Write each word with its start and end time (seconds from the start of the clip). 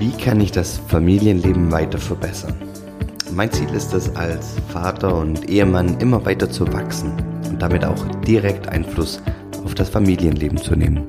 Wie 0.00 0.12
kann 0.12 0.40
ich 0.40 0.50
das 0.50 0.78
Familienleben 0.88 1.70
weiter 1.70 1.98
verbessern? 1.98 2.54
Mein 3.34 3.52
Ziel 3.52 3.68
ist 3.74 3.92
es, 3.92 4.16
als 4.16 4.56
Vater 4.72 5.14
und 5.14 5.50
Ehemann 5.50 5.98
immer 5.98 6.24
weiter 6.24 6.50
zu 6.50 6.72
wachsen 6.72 7.12
und 7.50 7.60
damit 7.60 7.84
auch 7.84 8.02
direkt 8.26 8.66
Einfluss 8.70 9.20
auf 9.62 9.74
das 9.74 9.90
Familienleben 9.90 10.56
zu 10.56 10.74
nehmen. 10.74 11.02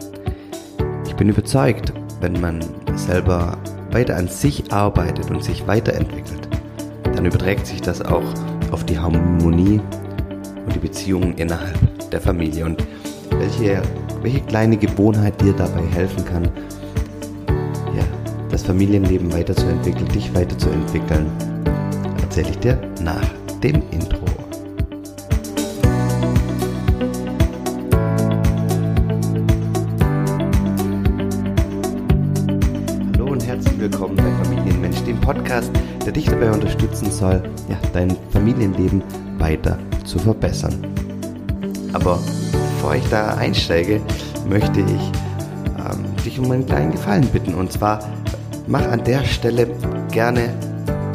Ich 1.08 1.16
bin 1.16 1.30
überzeugt, 1.30 1.94
wenn 2.20 2.42
man 2.42 2.60
selber 2.98 3.58
weiter 3.92 4.18
an 4.18 4.28
sich 4.28 4.74
arbeitet 4.74 5.32
und 5.32 5.42
sich 5.42 5.66
weiterentwickelt, 5.66 6.50
dann 7.16 7.26
überträgt 7.26 7.68
sich 7.68 7.80
das 7.80 8.02
auch 8.02 8.34
auf 8.72 8.84
die 8.84 9.00
Harmonie 9.00 9.80
und 10.66 10.76
die 10.76 10.80
Beziehungen 10.80 11.36
innerhalb 11.38 11.80
der 12.10 12.20
Familie 12.20 12.66
und 12.66 12.86
welche, 13.40 13.82
welche 14.22 14.42
kleine 14.42 14.76
Gewohnheit 14.76 15.40
dir 15.40 15.54
dabei 15.54 15.84
helfen 15.94 16.26
kann, 16.26 16.50
das 18.52 18.64
Familienleben 18.64 19.32
weiterzuentwickeln, 19.32 20.08
dich 20.10 20.34
weiterzuentwickeln, 20.36 21.26
erzähle 22.22 22.50
ich 22.50 22.60
dir 22.60 22.82
nach 23.02 23.26
dem 23.64 23.82
Intro. 23.92 24.26
Hallo 33.14 33.32
und 33.32 33.48
herzlich 33.48 33.80
willkommen 33.80 34.18
bei 34.18 34.44
Familienmensch, 34.44 35.02
dem 35.04 35.20
Podcast, 35.22 35.72
der 36.06 36.12
dich 36.12 36.26
dabei 36.26 36.52
unterstützen 36.52 37.10
soll, 37.10 37.42
ja, 37.70 37.78
dein 37.94 38.18
Familienleben 38.32 39.02
weiter 39.38 39.80
zu 40.04 40.20
verbessern. 40.20 40.76
Aber 41.94 42.20
bevor 42.52 42.96
ich 42.96 43.08
da 43.10 43.36
einsteige, 43.36 44.02
möchte 44.50 44.82
ich 44.82 45.12
ähm, 45.78 46.04
dich 46.26 46.38
um 46.38 46.52
einen 46.52 46.66
kleinen 46.66 46.92
Gefallen 46.92 47.26
bitten. 47.28 47.54
Und 47.54 47.72
zwar 47.72 48.00
mach 48.68 48.88
an 48.88 49.04
der 49.04 49.24
Stelle 49.26 49.68
gerne 50.12 50.50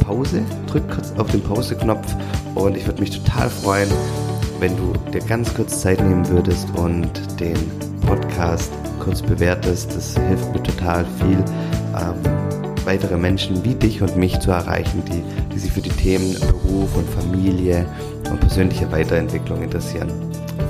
Pause, 0.05 0.43
drück 0.67 0.89
kurz 0.89 1.13
auf 1.19 1.31
den 1.31 1.43
Pause-Knopf 1.43 2.15
und 2.55 2.77
ich 2.77 2.87
würde 2.87 3.01
mich 3.01 3.11
total 3.11 3.51
freuen, 3.51 3.89
wenn 4.61 4.77
du 4.77 4.93
dir 5.13 5.21
ganz 5.21 5.53
kurz 5.53 5.81
Zeit 5.81 6.01
nehmen 6.01 6.27
würdest 6.29 6.69
und 6.77 7.11
den 7.41 7.57
Podcast 8.07 8.71
kurz 9.01 9.21
bewertest. 9.21 9.95
Das 9.95 10.17
hilft 10.29 10.53
mir 10.53 10.63
total 10.63 11.05
viel, 11.19 11.39
ähm, 11.97 12.15
weitere 12.85 13.17
Menschen 13.17 13.65
wie 13.65 13.75
dich 13.75 14.01
und 14.01 14.17
mich 14.17 14.39
zu 14.39 14.53
erreichen, 14.53 15.03
die, 15.07 15.23
die 15.53 15.59
sich 15.59 15.73
für 15.73 15.81
die 15.81 15.91
Themen 15.91 16.37
Beruf 16.39 16.97
und 16.97 17.09
Familie 17.11 17.85
und 18.31 18.41
persönliche 18.41 18.91
Weiterentwicklung 18.93 19.63
interessieren. 19.63 20.11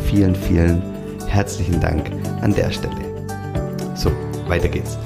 Vielen, 0.05 0.35
vielen 0.35 0.83
herzlichen 1.29 1.81
Dank 1.81 2.11
an 2.41 2.55
der 2.55 2.71
Stelle. 2.71 2.95
So, 3.95 4.11
weiter 4.49 4.69
geht's. 4.69 4.97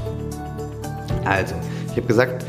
Also, 1.24 1.54
ich 1.86 1.96
habe 1.96 2.06
gesagt, 2.06 2.44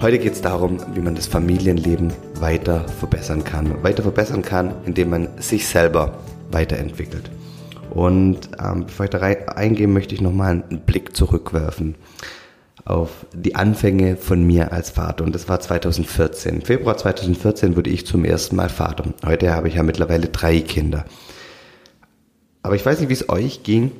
heute 0.00 0.18
geht 0.18 0.32
es 0.34 0.40
darum, 0.40 0.78
wie 0.94 1.00
man 1.00 1.14
das 1.14 1.26
Familienleben 1.26 2.12
weiter 2.38 2.86
verbessern 2.88 3.44
kann. 3.44 3.82
Weiter 3.82 4.02
verbessern 4.02 4.42
kann, 4.42 4.74
indem 4.86 5.10
man 5.10 5.28
sich 5.38 5.66
selber 5.66 6.18
weiterentwickelt. 6.50 7.30
Und 7.90 8.50
ähm, 8.62 8.86
bevor 8.86 9.04
ich 9.04 9.10
da 9.10 9.18
rein, 9.18 9.48
eingehe, 9.48 9.88
möchte 9.88 10.14
ich 10.14 10.20
nochmal 10.20 10.62
einen 10.70 10.80
Blick 10.80 11.16
zurückwerfen 11.16 11.96
auf 12.84 13.26
die 13.34 13.56
Anfänge 13.56 14.16
von 14.16 14.44
mir 14.44 14.72
als 14.72 14.90
Vater. 14.90 15.24
Und 15.24 15.34
das 15.34 15.48
war 15.48 15.60
2014. 15.60 16.62
Februar 16.62 16.96
2014 16.96 17.76
wurde 17.76 17.90
ich 17.90 18.06
zum 18.06 18.24
ersten 18.24 18.56
Mal 18.56 18.68
Vater. 18.68 19.04
Heute 19.24 19.52
habe 19.54 19.68
ich 19.68 19.74
ja 19.74 19.82
mittlerweile 19.82 20.28
drei 20.28 20.60
Kinder. 20.60 21.04
Aber 22.62 22.74
ich 22.74 22.84
weiß 22.84 23.00
nicht, 23.00 23.08
wie 23.08 23.14
es 23.14 23.28
euch 23.28 23.62
ging. 23.62 23.92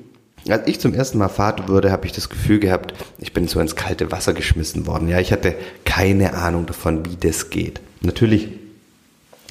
Als 0.51 0.67
ich 0.67 0.81
zum 0.81 0.95
ersten 0.95 1.19
Mal 1.19 1.29
Vater 1.29 1.69
wurde, 1.69 1.93
habe 1.93 2.06
ich 2.06 2.12
das 2.12 2.29
Gefühl 2.29 2.59
gehabt, 2.59 2.95
ich 3.19 3.33
bin 3.33 3.47
so 3.48 3.61
ins 3.61 3.77
kalte 3.77 4.11
Wasser 4.11 4.33
geschmissen 4.33 4.87
worden. 4.87 5.09
Ja, 5.09 5.20
ich 5.20 5.33
hatte 5.33 5.55
keine 5.84 6.34
Ahnung 6.34 6.67
davon, 6.67 7.05
wie 7.07 7.17
das 7.17 7.51
geht. 7.51 7.81
Natürlich 8.03 8.48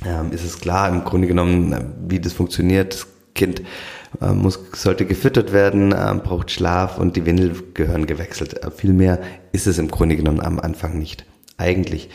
ähm, 0.06 0.32
ist 0.32 0.44
es 0.44 0.60
klar, 0.60 0.90
im 0.90 1.04
Grunde 1.04 1.28
genommen, 1.28 1.94
wie 2.08 2.20
das 2.20 2.34
funktioniert. 2.34 2.94
Das 2.94 3.08
Kind 3.36 3.62
äh, 4.22 4.32
muss, 4.34 4.60
sollte 4.74 5.06
gefüttert 5.06 5.54
werden, 5.54 5.92
äh, 5.92 6.20
braucht 6.24 6.52
Schlaf 6.52 6.98
und 6.98 7.16
die 7.16 7.26
Windel 7.26 7.54
gehören 7.74 8.06
gewechselt. 8.06 8.64
Äh, 8.64 8.72
viel 8.72 9.20
ist 9.52 9.68
es 9.68 9.78
im 9.78 9.90
Grunde 9.90 10.16
genommen 10.16 10.42
am 10.42 10.60
Anfang 10.60 10.98
nicht. 10.98 11.26
Eigentlich. 11.58 12.10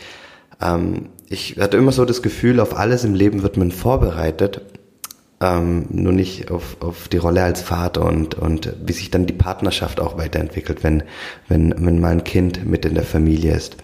Ähm, 0.61 1.09
ich 1.29 1.57
hatte 1.59 1.77
immer 1.77 1.91
so 1.91 2.05
das 2.05 2.21
Gefühl, 2.21 2.59
auf 2.59 2.77
alles 2.77 3.03
im 3.03 3.13
Leben 3.13 3.41
wird 3.41 3.57
man 3.57 3.71
vorbereitet 3.71 4.61
ähm, 5.41 5.85
nur 5.89 6.13
nicht 6.13 6.49
auf, 6.51 6.77
auf 6.81 7.07
die 7.07 7.17
Rolle 7.17 7.43
als 7.43 7.61
Vater 7.61 8.05
und, 8.05 8.35
und 8.35 8.73
wie 8.85 8.93
sich 8.93 9.11
dann 9.11 9.25
die 9.25 9.33
Partnerschaft 9.33 9.99
auch 9.99 10.17
weiterentwickelt, 10.17 10.83
wenn, 10.83 11.03
wenn, 11.47 11.73
wenn 11.77 11.99
mal 11.99 12.11
ein 12.11 12.23
Kind 12.23 12.65
mit 12.65 12.85
in 12.85 12.95
der 12.95 13.03
Familie 13.03 13.53
ist. 13.53 13.77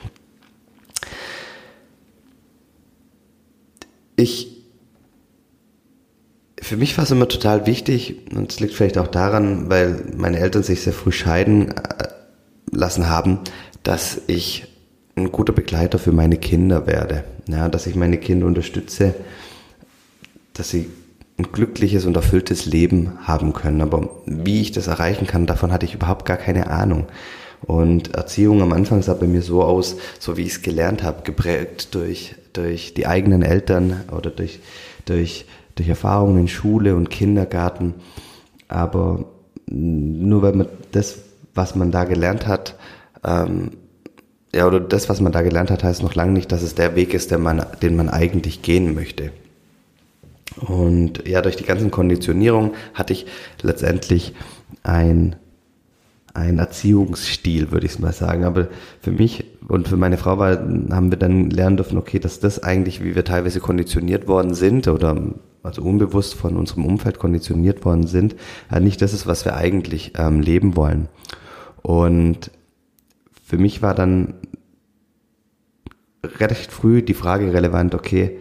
Ich, 4.16 4.64
für 6.62 6.78
mich 6.78 6.98
war 6.98 7.04
es 7.04 7.12
immer 7.12 7.28
total 7.28 7.66
wichtig, 7.66 8.28
und 8.36 8.52
es 8.52 8.60
liegt 8.60 8.74
vielleicht 8.74 8.98
auch 8.98 9.08
daran, 9.08 9.70
weil 9.70 10.06
meine 10.16 10.40
Eltern 10.40 10.64
sich 10.64 10.82
sehr 10.82 10.94
früh 10.94 11.12
scheiden 11.12 11.72
äh, 11.72 12.08
lassen 12.72 13.10
haben, 13.10 13.40
dass 13.84 14.22
ich 14.28 14.68
ein 15.16 15.32
guter 15.32 15.54
Begleiter 15.54 16.00
für 16.00 16.12
meine 16.12 16.38
Kinder 16.38 16.88
werde. 16.88 17.24
Ja, 17.48 17.68
dass 17.68 17.88
ich 17.88 17.96
meine 17.96 18.18
Kinder 18.18 18.46
unterstütze, 18.46 19.16
dass 20.54 20.70
sie 20.70 20.90
ein 21.42 21.52
glückliches 21.52 22.06
und 22.06 22.16
erfülltes 22.16 22.66
Leben 22.66 23.14
haben 23.24 23.54
können. 23.54 23.82
Aber 23.82 24.10
wie 24.26 24.62
ich 24.62 24.72
das 24.72 24.88
erreichen 24.88 25.28
kann, 25.28 25.46
davon 25.46 25.72
hatte 25.72 25.86
ich 25.86 25.96
überhaupt 25.96 26.26
gar 26.26 26.38
keine 26.38 26.70
Ahnung. 26.70 27.08
Und 27.62 28.16
Erziehung 28.16 28.62
am 28.62 28.74
Anfang 28.74 29.02
sah 29.02 29.14
bei 29.14 29.28
mir 29.28 29.42
so 29.42 29.64
aus, 29.64 29.98
so 30.20 30.38
wie 30.38 30.44
ich 30.44 30.54
es 30.54 30.62
gelernt 30.62 31.04
habe, 31.04 31.24
geprägt 31.24 31.94
durch, 31.94 32.36
durch 32.54 32.94
die 32.94 33.06
eigenen 33.06 33.44
Eltern 33.44 34.02
oder 34.16 34.30
durch, 34.30 34.60
durch, 35.06 35.46
durch 35.76 35.90
Erfahrungen 35.90 36.42
in 36.42 36.48
Schule 36.48 36.96
und 36.96 37.10
Kindergarten. 37.10 37.96
Aber 38.68 39.26
nur 39.68 40.42
weil 40.42 40.54
man 40.54 40.68
das, 40.92 41.20
was 41.54 41.76
man 41.76 41.92
da 41.92 42.06
gelernt 42.06 42.48
hat, 42.48 42.76
ähm, 43.24 43.72
ja, 44.54 44.68
oder 44.68 44.80
das, 44.80 45.08
was 45.08 45.22
man 45.22 45.32
da 45.32 45.44
gelernt 45.44 45.72
hat, 45.72 45.84
heißt 45.84 46.04
noch 46.04 46.16
lange 46.16 46.34
nicht, 46.34 46.52
dass 46.52 46.62
es 46.62 46.76
der 46.76 46.96
Weg 46.96 47.14
ist, 47.14 47.32
den 47.32 47.42
man, 47.42 47.66
den 47.82 47.96
man 47.96 48.10
eigentlich 48.10 48.62
gehen 48.62 48.94
möchte. 48.94 49.32
Und 50.58 51.28
ja, 51.28 51.42
durch 51.42 51.56
die 51.56 51.64
ganzen 51.64 51.92
Konditionierungen 51.92 52.72
hatte 52.94 53.14
ich 53.14 53.26
letztendlich 53.62 54.34
ein, 54.84 55.36
ein 56.34 56.60
Erziehungsstil, 56.60 57.72
würde 57.72 57.86
ich 57.86 58.00
mal 58.00 58.14
sagen. 58.14 58.44
Aber 58.44 58.68
für 59.02 59.12
mich 59.12 59.46
und 59.68 59.88
für 59.88 59.98
meine 59.98 60.18
Frau 60.18 60.38
war, 60.38 60.52
haben 60.52 61.12
wir 61.12 61.18
dann 61.18 61.50
lernen 61.50 61.78
dürfen, 61.78 61.98
okay, 61.98 62.20
dass 62.20 62.40
das 62.40 62.62
eigentlich, 62.62 63.04
wie 63.04 63.16
wir 63.16 63.24
teilweise 63.24 63.60
konditioniert 63.60 64.28
worden 64.28 64.54
sind 64.54 64.88
oder 64.88 65.34
also 65.64 65.84
unbewusst 65.84 66.34
von 66.34 66.58
unserem 66.58 66.86
Umfeld 66.86 67.20
konditioniert 67.20 67.86
worden 67.86 68.08
sind, 68.08 68.36
nicht 68.80 69.02
das 69.02 69.14
ist, 69.14 69.28
was 69.28 69.46
wir 69.46 69.56
eigentlich 69.56 70.14
ähm, 70.18 70.42
leben 70.42 70.76
wollen. 70.76 71.08
Und 71.84 72.52
für 73.44 73.58
mich 73.58 73.82
war 73.82 73.94
dann 73.94 74.34
recht 76.24 76.72
früh 76.72 77.02
die 77.02 77.14
Frage 77.14 77.54
relevant, 77.54 77.94
okay, 77.96 78.38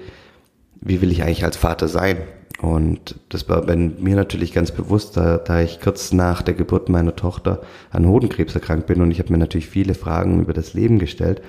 wie 0.80 1.00
will 1.00 1.12
ich 1.12 1.22
eigentlich 1.22 1.44
als 1.44 1.56
Vater 1.56 1.88
sein? 1.88 2.18
Und 2.60 3.16
das 3.30 3.48
war 3.48 3.62
bei 3.62 3.74
mir 3.74 4.16
natürlich 4.16 4.52
ganz 4.52 4.70
bewusst, 4.70 5.16
da, 5.16 5.38
da 5.38 5.60
ich 5.62 5.80
kurz 5.80 6.12
nach 6.12 6.42
der 6.42 6.54
Geburt 6.54 6.90
meiner 6.90 7.16
Tochter 7.16 7.62
an 7.90 8.06
Hodenkrebs 8.06 8.54
erkrankt 8.54 8.86
bin 8.86 9.00
und 9.00 9.10
ich 9.10 9.18
habe 9.18 9.32
mir 9.32 9.38
natürlich 9.38 9.68
viele 9.68 9.94
Fragen 9.94 10.40
über 10.40 10.52
das 10.52 10.74
Leben 10.74 10.98
gestellt. 10.98 11.40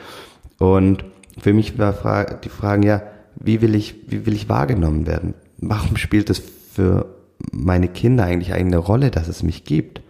Und 0.58 1.04
für 1.38 1.54
mich 1.54 1.78
war 1.78 2.26
die 2.42 2.50
Frage, 2.50 2.88
ja, 2.88 3.04
wie 3.36 3.62
will 3.62 3.76
ich, 3.76 3.96
wie 4.08 4.26
will 4.26 4.34
ich 4.34 4.48
wahrgenommen 4.48 5.06
werden? 5.06 5.34
Warum 5.58 5.98
spielt 5.98 6.30
es 6.30 6.40
für 6.40 7.08
meine 7.52 7.90
Kinder 7.90 8.24
eigentlich 8.24 8.54
eine 8.54 8.78
Rolle, 8.78 9.12
dass 9.12 9.28
es 9.28 9.44
mich 9.44 9.66
gibt? 9.66 10.02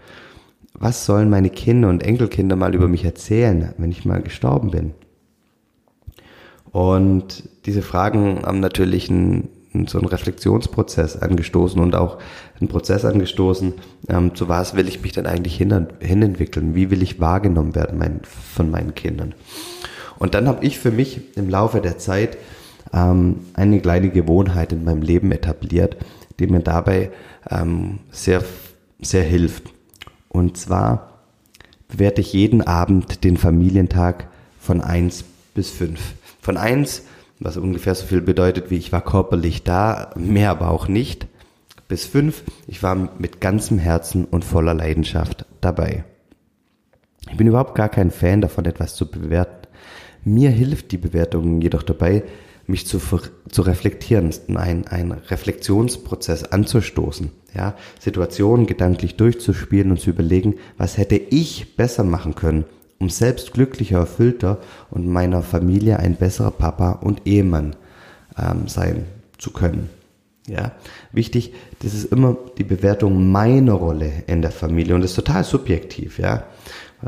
Was 0.74 1.06
sollen 1.06 1.30
meine 1.30 1.50
Kinder 1.50 1.90
und 1.90 2.04
Enkelkinder 2.04 2.56
mal 2.56 2.76
über 2.76 2.88
mich 2.88 3.06
erzählen, 3.06 3.74
wenn 3.78 3.92
ich 3.92 4.06
mal 4.06 4.22
gestorben 4.22 4.72
bin? 4.72 4.94
Und 6.72 7.44
diese 7.66 7.82
Fragen 7.82 8.44
haben 8.46 8.60
natürlich 8.60 9.10
einen, 9.10 9.50
so 9.88 9.98
einen 9.98 10.08
Reflexionsprozess 10.08 11.18
angestoßen 11.18 11.82
und 11.82 11.96
auch 11.96 12.18
einen 12.60 12.70
Prozess 12.70 13.06
angestoßen, 13.06 13.74
ähm, 14.10 14.36
zu 14.36 14.48
was 14.48 14.76
will 14.76 14.88
ich 14.88 15.02
mich 15.02 15.12
denn 15.12 15.26
eigentlich 15.26 15.56
hin, 15.56 15.88
hinentwickeln? 16.00 16.76
Wie 16.76 16.90
will 16.92 17.02
ich 17.02 17.20
wahrgenommen 17.20 17.76
werden 17.76 17.98
mein, 17.98 18.22
von 18.24 18.72
meinen 18.72 18.96
Kindern? 18.96 19.34
Und 20.20 20.34
dann 20.34 20.48
habe 20.48 20.64
ich 20.66 20.80
für 20.80 20.92
mich 20.92 21.36
im 21.36 21.50
Laufe 21.50 21.82
der 21.82 21.98
Zeit 21.98 22.38
ähm, 22.94 23.38
eine 23.54 23.82
kleine 23.82 24.10
Gewohnheit 24.10 24.72
in 24.72 24.84
meinem 24.84 25.02
Leben 25.02 25.32
etabliert, 25.32 25.98
die 26.40 26.48
mir 26.48 26.62
dabei 26.62 27.12
ähm, 27.50 28.00
sehr, 28.12 28.44
sehr 29.02 29.24
hilft. 29.24 29.64
Und 30.30 30.58
zwar 30.58 31.20
bewerte 31.90 32.22
ich 32.22 32.34
jeden 32.34 32.62
Abend 32.62 33.24
den 33.24 33.36
Familientag 33.36 34.28
von 34.60 34.80
eins 34.80 35.26
bis 35.54 35.70
fünf 35.70 36.00
von 36.42 36.58
eins, 36.58 37.04
was 37.40 37.58
ungefähr 37.58 37.96
so 37.96 38.06
viel 38.06 38.22
bedeutet 38.22 38.70
wie 38.70 38.78
ich 38.78 38.92
war 38.92 39.02
körperlich 39.02 39.64
da, 39.64 40.12
mehr 40.16 40.52
aber 40.52 40.70
auch 40.70 40.88
nicht, 40.88 41.28
bis 41.88 42.06
fünf, 42.06 42.44
ich 42.68 42.84
war 42.84 42.96
mit 42.96 43.42
ganzem 43.42 43.78
Herzen 43.78 44.26
und 44.26 44.46
voller 44.46 44.74
Leidenschaft 44.74 45.46
dabei. 45.60 46.06
Ich 47.30 47.38
bin 47.38 47.48
überhaupt 47.48 47.76
gar 47.76 47.90
kein 47.90 48.12
Fan 48.12 48.42
davon, 48.42 48.66
etwas 48.66 48.96
zu 48.96 49.10
bewerten. 49.10 49.68
Mir 50.24 50.52
hilft 50.52 50.92
die 50.92 50.98
Bewertung 50.98 51.62
jedoch 51.62 51.84
dabei, 51.84 52.24
mich 52.68 52.88
zu, 52.88 53.00
zu 53.50 53.62
reflektieren, 53.62 54.34
einen, 54.56 54.88
einen 54.88 55.12
Reflexionsprozess 55.12 56.46
anzustoßen, 56.46 57.32
ja, 57.54 57.76
Situationen 58.00 58.68
gedanklich 58.68 59.18
durchzuspielen 59.18 59.92
und 59.92 60.00
zu 60.00 60.12
überlegen, 60.12 60.56
was 60.78 60.98
hätte 60.98 61.16
ich 61.16 61.76
besser 61.76 62.04
machen 62.04 62.36
können, 62.36 62.66
um 63.02 63.10
selbst 63.10 63.54
glücklicher, 63.54 63.98
erfüllter 63.98 64.60
und 64.92 65.08
meiner 65.08 65.42
Familie 65.42 65.98
ein 66.00 66.16
besserer 66.16 66.52
Papa 66.52 66.92
und 67.02 67.26
Ehemann 67.26 67.76
ähm, 68.38 68.68
sein 68.68 69.06
zu 69.38 69.52
können. 69.52 69.90
Ja, 70.48 70.72
wichtig, 71.12 71.54
das 71.80 71.94
ist 71.94 72.06
immer 72.06 72.38
die 72.58 72.64
Bewertung 72.64 73.32
meiner 73.32 73.74
Rolle 73.74 74.12
in 74.28 74.42
der 74.42 74.52
Familie 74.52 74.96
und 74.96 75.02
das 75.02 75.12
ist 75.12 75.16
total 75.16 75.44
subjektiv, 75.44 76.20
ja. 76.20 76.44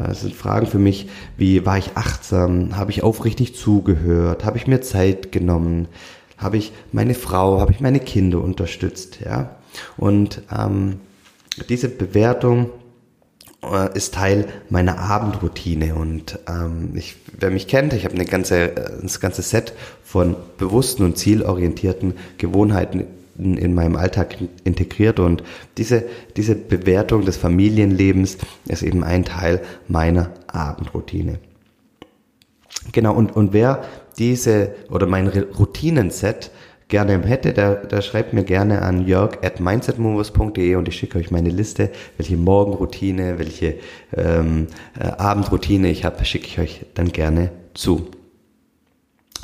Es 0.09 0.21
sind 0.21 0.33
Fragen 0.33 0.65
für 0.65 0.79
mich, 0.79 1.07
wie 1.37 1.67
war 1.67 1.77
ich 1.77 1.91
achtsam, 1.95 2.75
habe 2.75 2.89
ich 2.89 3.03
aufrichtig 3.03 3.55
zugehört, 3.55 4.43
habe 4.43 4.57
ich 4.57 4.65
mir 4.65 4.81
Zeit 4.81 5.31
genommen, 5.31 5.87
habe 6.37 6.57
ich 6.57 6.71
meine 6.91 7.13
Frau, 7.13 7.59
habe 7.59 7.71
ich 7.71 7.79
meine 7.79 7.99
Kinder 7.99 8.41
unterstützt, 8.41 9.19
ja. 9.23 9.55
Und 9.97 10.41
ähm, 10.51 10.99
diese 11.69 11.89
Bewertung 11.89 12.65
äh, 12.65 12.82
ist 13.93 14.13
Teil 14.13 14.47
meiner 14.69 14.99
Abendroutine 14.99 15.95
und 15.95 16.39
ähm, 16.47 16.91
ich, 16.95 17.15
wer 17.39 17.49
mich 17.49 17.67
kennt, 17.67 17.93
ich 17.93 18.05
habe 18.05 18.15
eine 18.15 18.25
ganze, 18.25 18.75
äh, 18.75 19.01
das 19.01 19.19
ganze 19.19 19.41
Set 19.41 19.73
von 20.03 20.35
bewussten 20.57 21.03
und 21.03 21.17
zielorientierten 21.17 22.13
Gewohnheiten 22.37 23.05
in 23.37 23.73
meinem 23.73 23.95
Alltag 23.95 24.37
integriert 24.63 25.19
und 25.19 25.43
diese, 25.77 26.03
diese 26.37 26.55
Bewertung 26.55 27.25
des 27.25 27.37
Familienlebens 27.37 28.37
ist 28.67 28.83
eben 28.83 29.03
ein 29.03 29.25
Teil 29.25 29.61
meiner 29.87 30.31
Abendroutine. 30.47 31.39
Genau, 32.91 33.13
und, 33.15 33.35
und 33.35 33.53
wer 33.53 33.83
diese 34.17 34.75
oder 34.89 35.07
mein 35.07 35.27
Routinenset 35.27 36.51
gerne 36.87 37.21
hätte, 37.23 37.53
der, 37.53 37.75
der 37.75 38.01
schreibt 38.01 38.33
mir 38.33 38.43
gerne 38.43 38.81
an 38.81 39.05
jörg 39.05 39.43
at 39.43 39.59
mindsetmovers.de 39.59 40.75
und 40.75 40.87
ich 40.87 40.95
schicke 40.95 41.17
euch 41.17 41.31
meine 41.31 41.49
Liste, 41.49 41.89
welche 42.17 42.37
Morgenroutine, 42.37 43.39
welche 43.39 43.75
ähm, 44.15 44.67
äh, 44.99 45.05
Abendroutine 45.05 45.89
ich 45.89 46.05
habe, 46.05 46.23
schicke 46.25 46.47
ich 46.47 46.59
euch 46.59 46.85
dann 46.93 47.11
gerne 47.11 47.51
zu. 47.73 48.07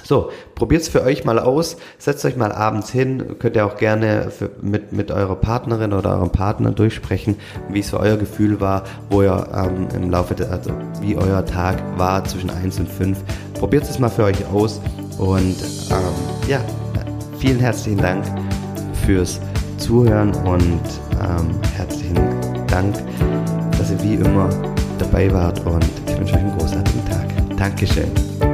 So, 0.09 0.31
probiert's 0.55 0.89
für 0.89 1.03
euch 1.03 1.23
mal 1.23 1.37
aus, 1.37 1.77
setzt 1.99 2.25
euch 2.25 2.35
mal 2.35 2.51
abends 2.51 2.89
hin, 2.89 3.35
könnt 3.37 3.55
ihr 3.55 3.63
auch 3.63 3.77
gerne 3.77 4.31
für, 4.31 4.49
mit, 4.59 4.91
mit 4.91 5.11
eurer 5.11 5.35
Partnerin 5.35 5.93
oder 5.93 6.15
eurem 6.15 6.31
Partner 6.31 6.71
durchsprechen, 6.71 7.35
wie 7.69 7.81
es 7.81 7.91
für 7.91 7.99
euer 7.99 8.17
Gefühl 8.17 8.59
war, 8.59 8.85
wo 9.11 9.21
ihr 9.21 9.47
ähm, 9.53 9.87
im 9.95 10.09
Laufe 10.09 10.33
der, 10.33 10.49
also 10.51 10.71
wie 11.01 11.15
euer 11.15 11.45
Tag 11.45 11.83
war 11.97 12.23
zwischen 12.23 12.49
1 12.49 12.79
und 12.79 12.89
5. 12.89 13.19
Probiert 13.53 13.83
es 13.83 13.99
mal 13.99 14.09
für 14.09 14.23
euch 14.23 14.47
aus 14.47 14.81
und 15.19 15.55
ähm, 15.91 16.47
ja, 16.47 16.59
vielen 17.39 17.59
herzlichen 17.59 17.99
Dank 17.99 18.25
fürs 19.05 19.39
Zuhören 19.77 20.33
und 20.45 20.81
ähm, 21.21 21.59
herzlichen 21.75 22.15
Dank, 22.67 22.95
dass 23.77 23.91
ihr 23.91 24.03
wie 24.03 24.15
immer 24.15 24.49
dabei 24.97 25.31
wart 25.31 25.65
und 25.65 25.85
ich 26.07 26.17
wünsche 26.17 26.35
euch 26.35 26.41
einen 26.41 26.57
großartigen 26.57 27.05
Tag. 27.05 27.57
Dankeschön. 27.57 28.48